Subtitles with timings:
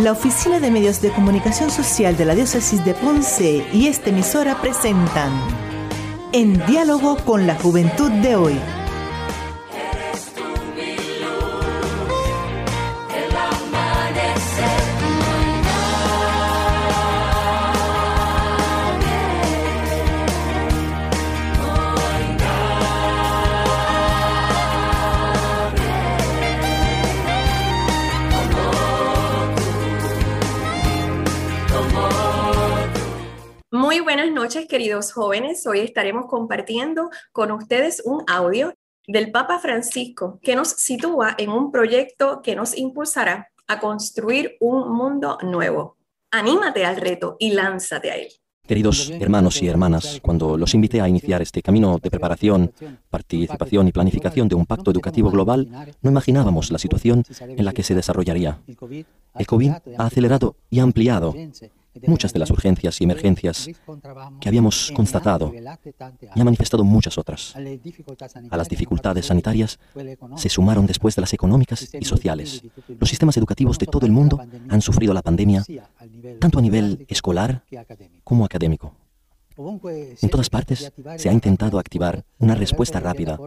[0.00, 4.58] La Oficina de Medios de Comunicación Social de la Diócesis de Ponce y esta emisora
[4.62, 5.30] presentan
[6.32, 8.79] En diálogo con la juventud de hoy.
[34.50, 35.64] Noches, queridos jóvenes.
[35.64, 38.74] Hoy estaremos compartiendo con ustedes un audio
[39.06, 44.92] del Papa Francisco que nos sitúa en un proyecto que nos impulsará a construir un
[44.92, 45.98] mundo nuevo.
[46.32, 48.26] Anímate al reto y lánzate a él.
[48.66, 52.72] Queridos hermanos y hermanas, cuando los invité a iniciar este camino de preparación,
[53.08, 55.68] participación y planificación de un pacto educativo global,
[56.02, 58.58] no imaginábamos la situación en la que se desarrollaría.
[59.36, 61.36] El COVID ha acelerado y ampliado
[62.06, 63.68] muchas de las urgencias y emergencias
[64.40, 67.54] que habíamos constatado y ha manifestado muchas otras.
[68.50, 69.78] A las dificultades sanitarias
[70.36, 72.62] se sumaron después de las económicas y sociales.
[72.98, 75.64] Los sistemas educativos de todo el mundo han sufrido la pandemia
[76.38, 77.64] tanto a nivel escolar
[78.24, 78.94] como académico.
[80.22, 83.38] En todas partes se ha intentado activar una respuesta rápida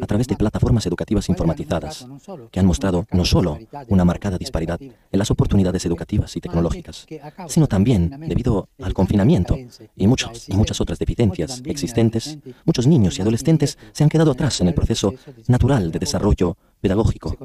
[0.00, 2.06] a través de plataformas educativas informatizadas
[2.52, 3.58] que han mostrado no solo
[3.88, 7.06] una marcada disparidad en las oportunidades educativas y tecnológicas,
[7.48, 9.56] sino también, debido al confinamiento
[9.96, 14.60] y, muchos, y muchas otras deficiencias existentes, muchos niños y adolescentes se han quedado atrás
[14.60, 15.14] en el proceso
[15.48, 17.36] natural de desarrollo pedagógico.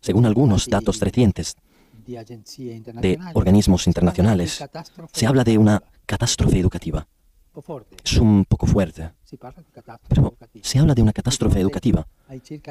[0.00, 1.56] Según algunos datos recientes
[2.06, 4.64] de organismos internacionales,
[5.12, 7.06] se habla de una catástrofe educativa
[8.04, 9.10] es un poco fuerte.
[10.08, 12.06] Pero se habla de una catástrofe educativa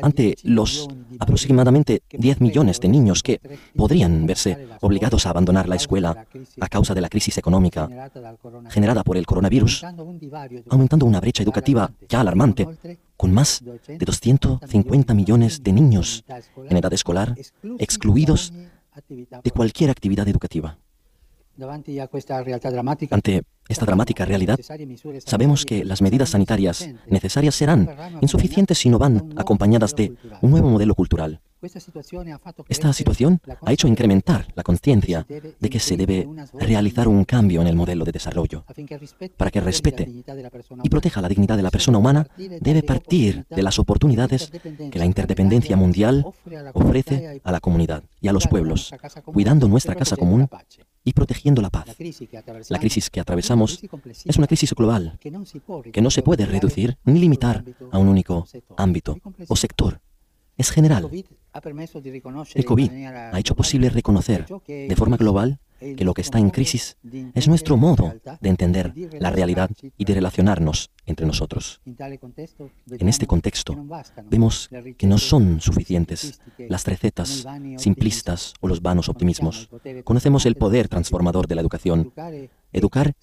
[0.01, 0.87] ante los
[1.19, 3.39] aproximadamente 10 millones de niños que
[3.75, 6.25] podrían verse obligados a abandonar la escuela
[6.59, 8.09] a causa de la crisis económica
[8.69, 9.83] generada por el coronavirus,
[10.69, 12.67] aumentando una brecha educativa ya alarmante,
[13.15, 16.23] con más de 250 millones de niños
[16.69, 17.35] en edad escolar
[17.77, 18.53] excluidos
[19.43, 20.77] de cualquier actividad educativa.
[23.11, 24.59] Ante esta dramática realidad,
[25.25, 27.89] sabemos que las medidas sanitarias necesarias serán
[28.21, 31.41] insuficientes si no van acompañadas de un nuevo modelo cultural.
[32.69, 37.67] Esta situación ha hecho incrementar la conciencia de que se debe realizar un cambio en
[37.67, 38.63] el modelo de desarrollo.
[39.37, 40.07] Para que respete
[40.83, 44.51] y proteja la dignidad de la persona humana, debe partir de las oportunidades
[44.91, 46.25] que la interdependencia mundial
[46.73, 48.93] ofrece a la comunidad y a los pueblos,
[49.25, 50.47] cuidando nuestra casa común
[51.07, 51.87] y protegiendo la paz.
[51.87, 53.79] La crisis que atravesamos
[54.25, 58.45] es una crisis global que no se puede reducir ni limitar a un único
[58.75, 59.17] ámbito
[59.47, 60.01] o sector.
[60.57, 61.09] Es general.
[62.53, 66.97] El COVID ha hecho posible reconocer de forma global que lo que está en crisis
[67.33, 71.81] es nuestro modo de entender la realidad y de relacionarnos entre nosotros.
[71.85, 73.75] En este contexto,
[74.29, 77.45] vemos que no son suficientes las recetas
[77.77, 79.69] simplistas o los vanos optimismos.
[80.03, 82.13] Conocemos el poder transformador de la educación.
[82.73, 83.15] Educar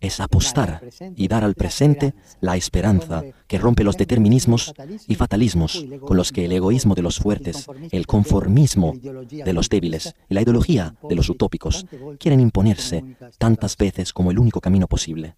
[0.00, 0.82] es apostar
[1.16, 4.74] y dar al presente la esperanza que rompe los determinismos
[5.06, 10.14] y fatalismos con los que el egoísmo de los fuertes, el conformismo de los débiles
[10.28, 11.86] y la ideología de los utópicos
[12.18, 13.04] quieren imponerse
[13.38, 15.36] tantas veces como el único camino posible.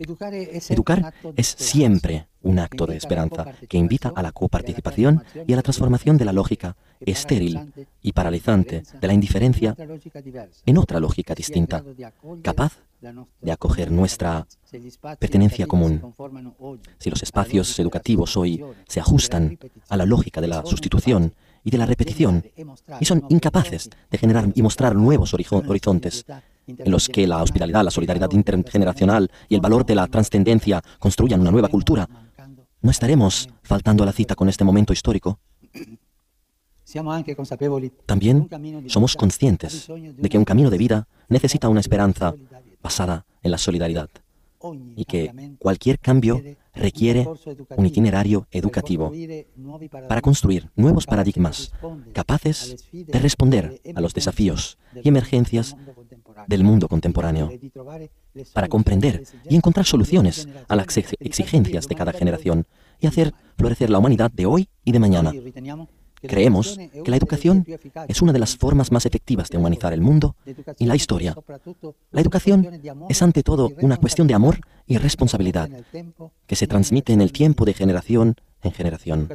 [0.00, 5.62] Educar es siempre un acto de esperanza que invita a la coparticipación y a la
[5.62, 9.76] transformación de la lógica estéril y paralizante de la indiferencia
[10.64, 11.84] en otra lógica distinta,
[12.42, 12.78] capaz
[13.42, 14.46] de acoger nuestra
[15.18, 16.14] pertenencia común.
[16.98, 19.58] Si los espacios educativos hoy se ajustan
[19.90, 22.42] a la lógica de la sustitución y de la repetición
[23.00, 26.24] y son incapaces de generar y mostrar nuevos horizontes
[26.78, 31.40] en los que la hospitalidad, la solidaridad intergeneracional y el valor de la trascendencia construyan
[31.40, 32.08] una nueva cultura,
[32.82, 35.38] ¿no estaremos faltando a la cita con este momento histórico?
[38.06, 38.48] También
[38.86, 42.34] somos conscientes de que un camino de vida necesita una esperanza
[42.82, 44.08] basada en la solidaridad
[44.96, 46.42] y que cualquier cambio
[46.74, 47.26] requiere
[47.76, 49.12] un itinerario educativo
[50.08, 51.72] para construir nuevos paradigmas
[52.12, 55.76] capaces de responder a los desafíos y emergencias
[56.46, 57.50] del mundo contemporáneo,
[58.52, 60.86] para comprender y encontrar soluciones a las
[61.20, 62.66] exigencias de cada generación
[63.00, 65.32] y hacer florecer la humanidad de hoy y de mañana.
[66.22, 67.64] Creemos que la educación
[68.06, 70.36] es una de las formas más efectivas de humanizar el mundo
[70.78, 71.34] y la historia.
[72.10, 72.68] La educación
[73.08, 75.70] es ante todo una cuestión de amor y responsabilidad
[76.46, 79.28] que se transmite en el tiempo de generación en generación.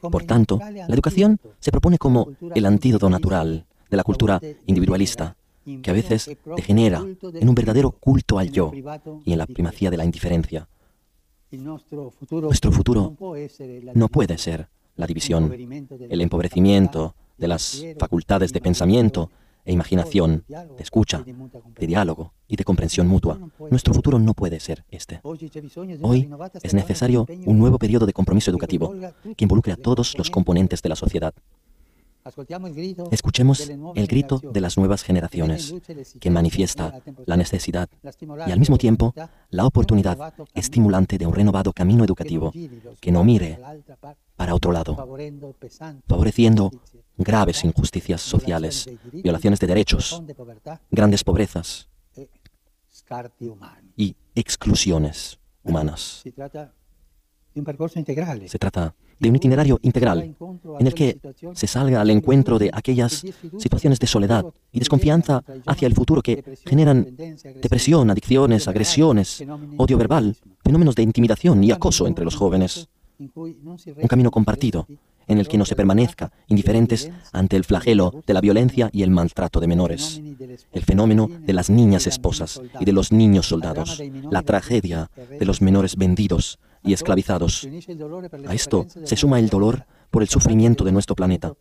[0.00, 5.36] Por tanto, la educación se propone como el antídoto natural de la cultura individualista,
[5.82, 7.04] que a veces degenera
[7.34, 8.72] en un verdadero culto al yo
[9.24, 10.68] y en la primacía de la indiferencia.
[11.50, 13.16] Nuestro futuro
[13.94, 15.52] no puede ser la división,
[16.08, 19.30] el empobrecimiento de las facultades de pensamiento
[19.64, 23.38] e imaginación, de escucha, de diálogo y de comprensión mutua.
[23.70, 25.20] Nuestro futuro no puede ser este.
[25.22, 26.30] Hoy
[26.62, 28.94] es necesario un nuevo periodo de compromiso educativo
[29.36, 31.34] que involucre a todos los componentes de la sociedad.
[33.10, 35.74] Escuchemos el grito de las nuevas generaciones,
[36.20, 37.88] que manifiesta la necesidad
[38.46, 39.14] y al mismo tiempo
[39.50, 42.52] la oportunidad estimulante de un renovado camino educativo
[43.00, 43.58] que no mire
[44.36, 44.96] para otro lado,
[46.06, 46.70] favoreciendo
[47.16, 50.22] graves injusticias sociales, violaciones de derechos,
[50.90, 51.88] grandes pobrezas
[53.96, 56.24] y exclusiones humanas.
[58.46, 60.34] Se trata de un itinerario integral
[60.78, 61.18] en el que
[61.54, 63.24] se salga al encuentro de aquellas
[63.58, 67.16] situaciones de soledad y desconfianza hacia el futuro que generan
[67.62, 69.44] depresión, adicciones, agresiones,
[69.76, 72.88] odio verbal, fenómenos de intimidación y acoso entre los jóvenes.
[73.18, 74.86] Un camino compartido
[75.26, 79.10] en el que no se permanezca indiferentes ante el flagelo de la violencia y el
[79.10, 80.20] maltrato de menores,
[80.72, 85.62] el fenómeno de las niñas esposas y de los niños soldados, la tragedia de los
[85.62, 87.66] menores vendidos y esclavizados.
[88.46, 91.54] A esto se suma el dolor por el sufrimiento de nuestro planeta,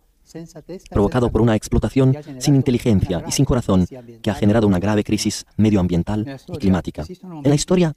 [0.89, 3.85] provocado por una explotación sin inteligencia y sin corazón
[4.21, 7.05] que ha generado una grave crisis medioambiental y climática.
[7.43, 7.93] En la historia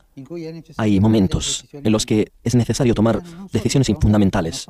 [0.76, 4.67] hay momentos en los que es necesario tomar decisiones fundamentales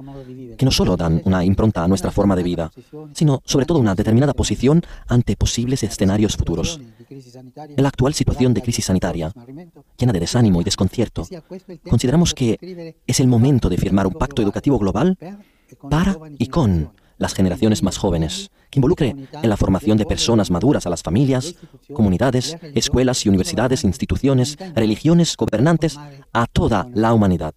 [0.57, 2.71] que no solo dan una impronta a nuestra forma de vida,
[3.15, 6.81] sino sobre todo una determinada posición ante posibles escenarios futuros.
[7.11, 9.33] En la actual situación de crisis sanitaria,
[9.97, 11.27] llena de desánimo y desconcierto,
[11.89, 15.19] consideramos que es el momento de firmar un pacto educativo global
[15.89, 20.87] para y con las generaciones más jóvenes, que involucre en la formación de personas maduras
[20.87, 21.55] a las familias,
[21.93, 25.99] comunidades, escuelas y universidades, instituciones, religiones, gobernantes,
[26.33, 27.55] a toda la humanidad.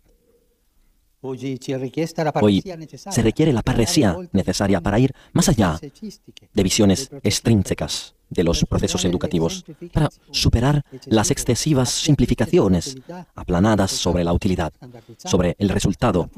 [2.42, 2.63] Hoy
[2.94, 9.06] se requiere la parresía necesaria para ir más allá de visiones extrínsecas de los procesos
[9.06, 12.98] educativos, para superar las excesivas simplificaciones
[13.36, 14.74] aplanadas sobre la utilidad,
[15.18, 16.30] sobre el resultado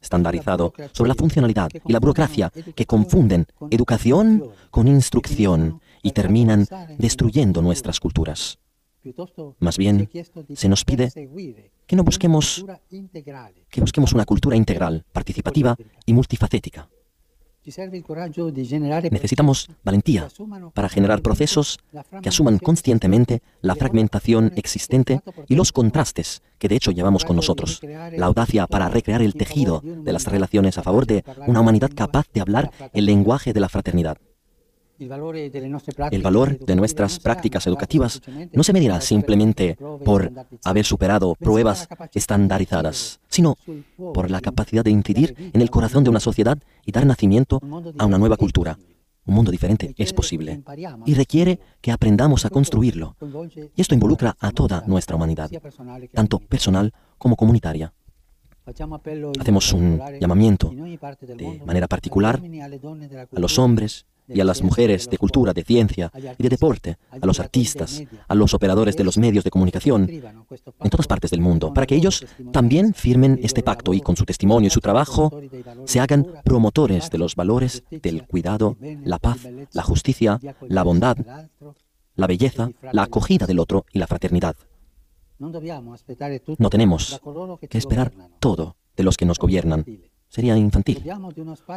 [0.00, 6.66] estandarizado, sobre la funcionalidad y la burocracia que confunden educación con instrucción y terminan
[6.98, 8.58] destruyendo nuestras culturas.
[9.58, 10.08] Más bien,
[10.54, 11.10] se nos pide
[11.86, 12.64] que no busquemos,
[13.68, 15.76] que busquemos una cultura integral, participativa
[16.06, 16.88] y multifacética.
[19.10, 20.28] Necesitamos valentía
[20.74, 21.78] para generar procesos
[22.20, 27.80] que asuman conscientemente la fragmentación existente y los contrastes que de hecho llevamos con nosotros.
[28.16, 32.26] La audacia para recrear el tejido de las relaciones a favor de una humanidad capaz
[32.32, 34.18] de hablar el lenguaje de la fraternidad.
[36.10, 38.20] El valor de nuestras prácticas educativas
[38.52, 40.32] no se medirá simplemente por
[40.64, 43.56] haber superado pruebas estandarizadas, sino
[43.96, 47.60] por la capacidad de incidir en el corazón de una sociedad y dar nacimiento
[47.98, 48.78] a una nueva cultura.
[49.24, 50.62] Un mundo diferente es posible
[51.06, 53.16] y requiere que aprendamos a construirlo.
[53.76, 55.50] Y esto involucra a toda nuestra humanidad,
[56.12, 57.92] tanto personal como comunitaria.
[59.40, 65.52] Hacemos un llamamiento de manera particular a los hombres y a las mujeres de cultura,
[65.52, 69.50] de ciencia y de deporte, a los artistas, a los operadores de los medios de
[69.50, 74.16] comunicación en todas partes del mundo, para que ellos también firmen este pacto y con
[74.16, 75.30] su testimonio y su trabajo
[75.84, 81.16] se hagan promotores de los valores del cuidado, la paz, la justicia, la bondad,
[82.14, 84.56] la belleza, la acogida del otro y la fraternidad.
[85.38, 87.20] No tenemos
[87.68, 89.84] que esperar todo de los que nos gobiernan
[90.32, 91.04] sería infantil.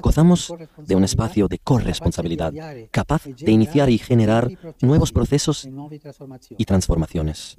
[0.02, 2.54] Gozamos de un espacio de corresponsabilidad,
[2.90, 4.50] capaz de iniciar y generar
[4.82, 5.68] nuevos procesos
[6.58, 7.58] y transformaciones.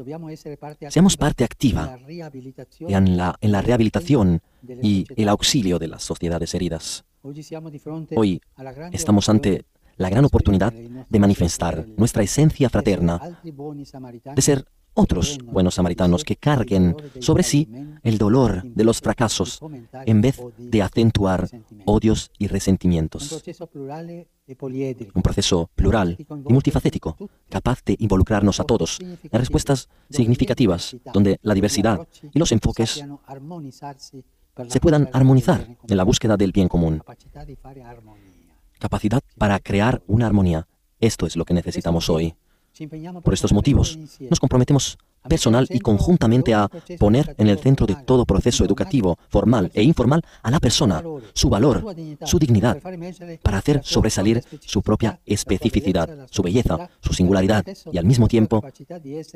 [0.88, 1.98] Seamos parte activa
[2.80, 4.40] en la, en la rehabilitación
[4.82, 7.04] y el auxilio de las sociedades heridas.
[8.14, 8.40] Hoy
[8.92, 9.66] estamos ante
[9.98, 16.96] la gran oportunidad de manifestar nuestra esencia fraterna, de ser otros buenos samaritanos que carguen
[17.20, 17.68] sobre sí
[18.02, 19.60] el dolor de los fracasos
[20.06, 21.48] en vez de acentuar
[21.84, 23.42] odios y resentimientos.
[25.14, 27.16] Un proceso plural y multifacético,
[27.48, 33.04] capaz de involucrarnos a todos en respuestas significativas, donde la diversidad y los enfoques
[34.68, 37.02] se puedan armonizar en la búsqueda del bien común.
[38.78, 40.66] Capacidad para crear una armonía.
[41.00, 42.34] Esto es lo que necesitamos hoy.
[43.22, 46.68] Por estos motivos, nos comprometemos personal y conjuntamente a
[46.98, 51.02] poner en el centro de todo proceso educativo, formal e informal, a la persona,
[51.32, 52.78] su valor, su dignidad,
[53.42, 58.62] para hacer sobresalir su propia especificidad, su belleza, su singularidad y al mismo tiempo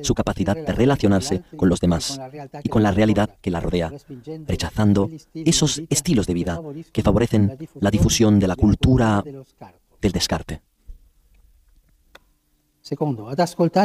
[0.02, 2.20] su capacidad de relacionarse con los demás
[2.62, 3.92] y con la realidad que la rodea,
[4.46, 6.60] rechazando esos estilos de vida
[6.92, 9.24] que favorecen la difusión de la cultura
[10.00, 10.62] del descarte.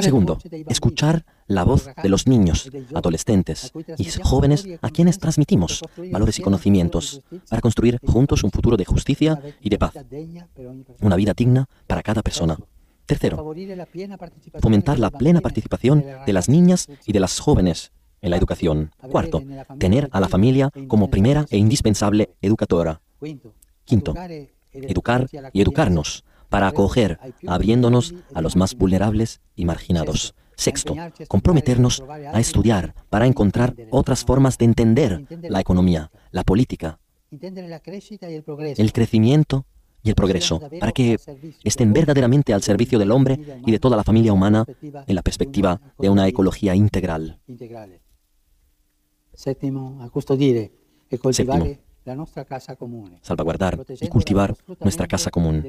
[0.02, 6.42] Segundo, escuchar la voz de los niños, adolescentes y jóvenes a quienes transmitimos valores y
[6.42, 9.94] conocimientos para construir juntos un futuro de justicia y de paz,
[11.02, 12.58] una vida digna para cada persona.
[13.06, 13.54] Tercero,
[14.60, 17.92] fomentar la plena participación de las niñas y de las jóvenes
[18.24, 18.92] en la educación.
[19.12, 19.44] Cuarto,
[19.78, 23.02] tener a la familia como primera e indispensable educadora.
[23.86, 24.16] Quinto,
[24.74, 30.36] educar y educarnos para acoger, abriéndonos a los más vulnerables y marginados.
[30.56, 30.96] Sexto,
[31.28, 37.00] comprometernos a estudiar para encontrar otras formas de entender la economía, la política,
[37.32, 39.66] el crecimiento
[40.02, 41.18] y el progreso, para que
[41.64, 45.82] estén verdaderamente al servicio del hombre y de toda la familia humana en la perspectiva
[46.00, 47.40] de una ecología integral.
[49.34, 50.00] Séptimo,
[53.22, 55.64] salvaguardar y cultivar nuestra casa común,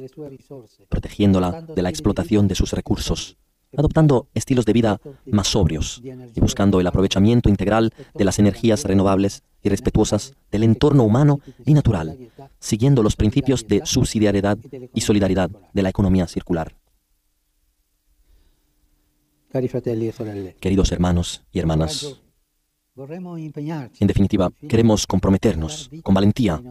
[0.89, 3.37] protegiéndola de la explotación de sus recursos,
[3.77, 9.43] adoptando estilos de vida más sobrios y buscando el aprovechamiento integral de las energías renovables
[9.63, 14.59] y respetuosas del entorno humano y natural, siguiendo los principios de subsidiariedad
[14.95, 16.77] y solidaridad de la economía circular.
[20.61, 22.21] Queridos hermanos y hermanas,
[22.97, 26.63] en definitiva, queremos comprometernos con valentía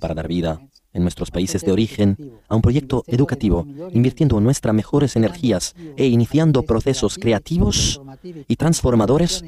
[0.00, 0.60] para dar vida
[0.92, 2.16] en nuestros países de origen
[2.48, 8.00] a un proyecto educativo, invirtiendo nuestras mejores energías e iniciando procesos creativos
[8.48, 9.44] y transformadores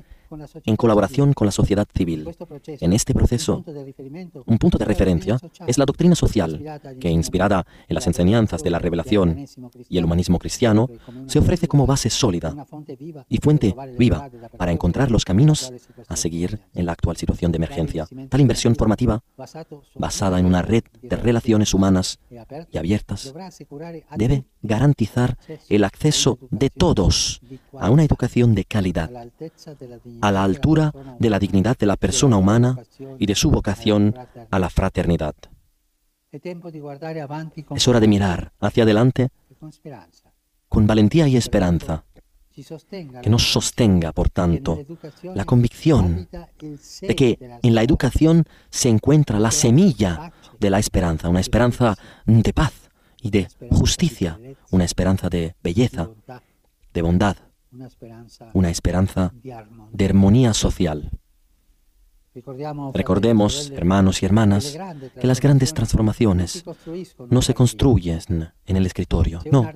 [0.65, 2.29] en colaboración con la sociedad civil.
[2.67, 3.65] En este proceso,
[4.47, 8.79] un punto de referencia es la doctrina social, que inspirada en las enseñanzas de la
[8.79, 9.47] revelación
[9.89, 10.89] y el humanismo cristiano,
[11.27, 12.67] se ofrece como base sólida
[13.29, 15.73] y fuente viva para encontrar los caminos
[16.09, 18.07] a seguir en la actual situación de emergencia.
[18.29, 19.23] Tal inversión formativa,
[19.95, 22.19] basada en una red de relaciones humanas
[22.71, 23.35] y abiertas,
[24.17, 27.41] debe garantizar el acceso de todos
[27.79, 29.11] a una educación de calidad
[30.21, 32.79] a la altura de la dignidad de la persona humana
[33.19, 34.15] y de su vocación
[34.51, 35.35] a la fraternidad.
[36.33, 39.31] Es hora de mirar hacia adelante
[40.69, 42.05] con valentía y esperanza,
[43.23, 44.79] que nos sostenga, por tanto,
[45.23, 51.41] la convicción de que en la educación se encuentra la semilla de la esperanza, una
[51.41, 51.97] esperanza
[52.27, 54.39] de paz y de justicia,
[54.71, 56.11] una esperanza de belleza,
[56.93, 57.37] de bondad
[58.53, 59.33] una esperanza
[59.93, 61.11] de armonía social.
[62.95, 64.79] Recordemos, hermanos y hermanas,
[65.21, 66.65] que las grandes transformaciones
[67.29, 69.69] no se construyen en el escritorio, no.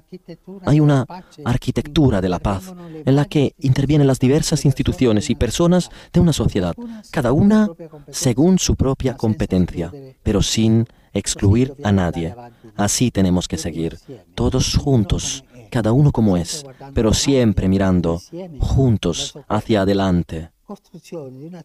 [0.64, 1.04] Hay una
[1.44, 2.72] arquitectura de la paz
[3.04, 6.74] en la que intervienen las diversas instituciones y personas de una sociedad,
[7.10, 7.68] cada una
[8.10, 12.36] según su propia competencia, pero sin excluir a nadie.
[12.76, 13.98] Así tenemos que seguir,
[14.36, 16.64] todos juntos, cada uno como es,
[16.94, 18.20] pero siempre mirando
[18.60, 20.50] juntos hacia adelante,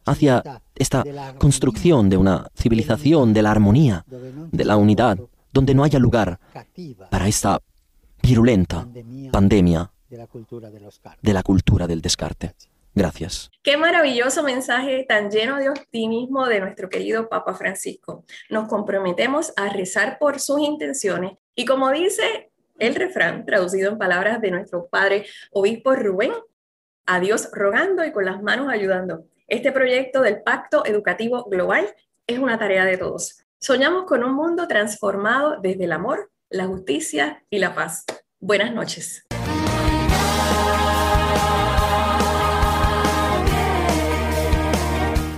[0.04, 1.04] hacia esta
[1.38, 5.20] construcción de una civilización de la armonía, de la unidad,
[5.54, 6.40] donde no haya lugar
[7.12, 7.62] para esta
[8.24, 8.88] virulenta
[9.32, 10.18] pandemia de
[11.34, 12.56] la cultura del descarte.
[12.96, 13.52] Gracias.
[13.62, 18.26] Qué maravilloso mensaje tan lleno de optimismo de nuestro querido Papa Francisco.
[18.50, 22.49] Nos comprometemos a rezar por sus intenciones y como dice
[22.80, 26.32] el refrán, traducido en palabras de nuestro padre obispo Rubén,
[27.06, 29.26] a Dios rogando y con las manos ayudando.
[29.48, 31.88] Este proyecto del Pacto Educativo Global
[32.28, 33.44] es una tarea de todos.
[33.60, 38.06] Soñamos con un mundo transformado desde el amor, la justicia y la paz.
[38.40, 39.26] Buenas noches.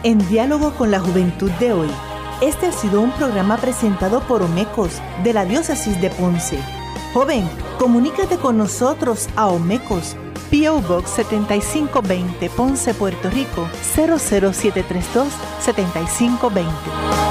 [0.04, 1.90] En diálogo con la juventud de hoy,
[2.42, 6.58] este ha sido un programa presentado por Omecos de la Diócesis de Ponce
[7.14, 7.46] Joven,
[7.78, 10.16] comunícate con nosotros a Omecos,
[10.50, 15.28] PO Box 7520, Ponce, Puerto Rico 00732
[15.60, 17.31] 7520.